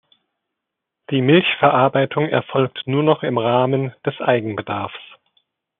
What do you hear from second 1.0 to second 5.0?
Die Milchverarbeitung erfolgt nur noch im Rahmen des Eigenbedarfs.